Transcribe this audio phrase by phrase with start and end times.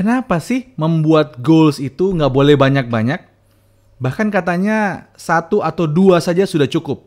[0.00, 3.20] Kenapa sih membuat goals itu nggak boleh banyak-banyak?
[4.00, 7.04] Bahkan katanya satu atau dua saja sudah cukup.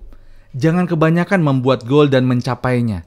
[0.54, 3.01] Jangan kebanyakan membuat goal dan mencapainya.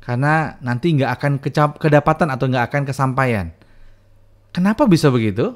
[0.00, 1.32] Karena nanti nggak akan
[1.76, 3.52] kedapatan atau nggak akan kesampaian.
[4.48, 5.52] Kenapa bisa begitu?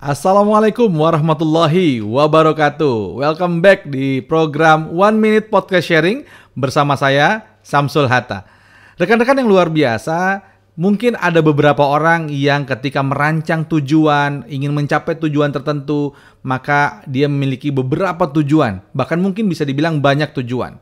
[0.00, 3.20] Assalamualaikum warahmatullahi wabarakatuh.
[3.20, 6.24] Welcome back di program One Minute Podcast Sharing
[6.56, 8.48] bersama saya Samsul Hatta.
[8.96, 10.40] Rekan-rekan yang luar biasa,
[10.80, 17.68] mungkin ada beberapa orang yang ketika merancang tujuan, ingin mencapai tujuan tertentu, maka dia memiliki
[17.68, 20.80] beberapa tujuan, bahkan mungkin bisa dibilang banyak tujuan.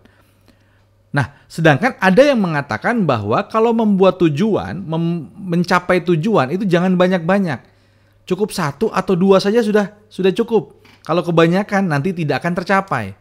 [1.11, 4.79] Nah, sedangkan ada yang mengatakan bahwa kalau membuat tujuan,
[5.43, 7.78] mencapai tujuan itu jangan banyak-banyak
[8.29, 10.85] Cukup satu atau dua saja sudah sudah cukup.
[11.01, 13.17] Kalau kebanyakan nanti tidak akan tercapai.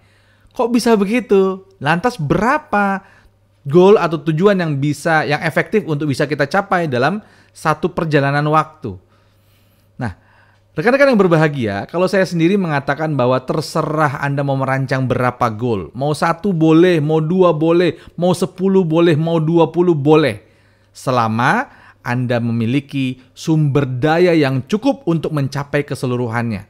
[0.51, 1.63] Kok bisa begitu?
[1.79, 3.07] Lantas berapa
[3.63, 7.23] goal atau tujuan yang bisa yang efektif untuk bisa kita capai dalam
[7.55, 8.99] satu perjalanan waktu?
[9.95, 10.11] Nah,
[10.75, 15.87] rekan-rekan yang berbahagia, kalau saya sendiri mengatakan bahwa terserah Anda mau merancang berapa goal.
[15.95, 20.43] Mau satu boleh, mau dua boleh, mau sepuluh boleh, mau dua puluh boleh.
[20.91, 21.71] Selama
[22.07, 26.63] anda memiliki sumber daya yang cukup untuk mencapai keseluruhannya.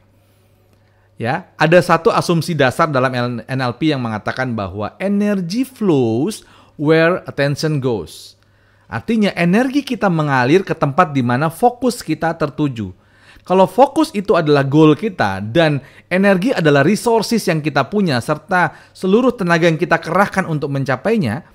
[1.18, 6.42] Ya, ada satu asumsi dasar dalam NLP yang mengatakan bahwa energy flows
[6.74, 8.38] where attention goes.
[8.86, 12.94] Artinya energi kita mengalir ke tempat di mana fokus kita tertuju.
[13.42, 15.80] Kalau fokus itu adalah goal kita dan
[16.12, 21.48] energi adalah resources yang kita punya serta seluruh tenaga yang kita kerahkan untuk mencapainya,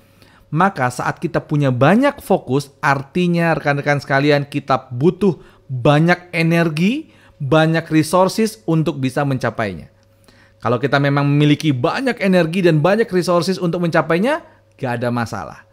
[0.54, 7.10] maka saat kita punya banyak fokus, artinya rekan-rekan sekalian kita butuh banyak energi,
[7.42, 9.90] banyak resources untuk bisa mencapainya.
[10.62, 14.46] Kalau kita memang memiliki banyak energi dan banyak resources untuk mencapainya,
[14.78, 15.66] gak ada masalah.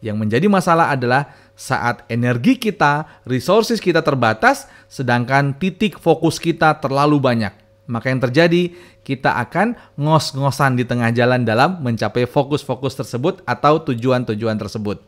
[0.00, 7.20] Yang menjadi masalah adalah saat energi kita, resources kita terbatas, sedangkan titik fokus kita terlalu
[7.20, 7.63] banyak.
[7.84, 8.72] Maka yang terjadi,
[9.04, 15.04] kita akan ngos-ngosan di tengah jalan dalam mencapai fokus-fokus tersebut atau tujuan-tujuan tersebut.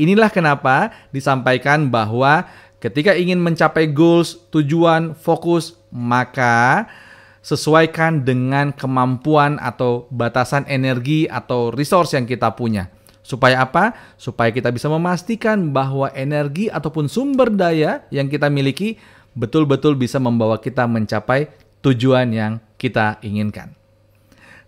[0.00, 2.48] Inilah kenapa disampaikan bahwa
[2.80, 6.88] ketika ingin mencapai goals, tujuan, fokus, maka
[7.44, 12.88] sesuaikan dengan kemampuan atau batasan energi atau resource yang kita punya.
[13.20, 13.92] Supaya apa?
[14.16, 18.96] Supaya kita bisa memastikan bahwa energi ataupun sumber daya yang kita miliki
[19.36, 21.52] betul-betul bisa membawa kita mencapai
[21.84, 23.74] tujuan yang kita inginkan.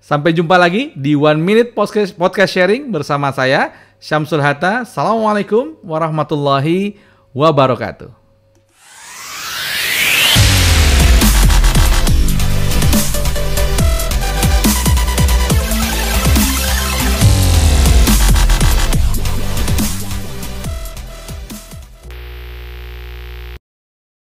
[0.01, 2.17] Sampai jumpa lagi di One Minute Podcast,
[2.51, 4.89] Sharing bersama saya, Syamsul Hatta.
[4.89, 6.97] Assalamualaikum warahmatullahi
[7.37, 8.20] wabarakatuh.